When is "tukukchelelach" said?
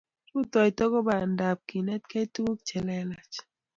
2.33-3.35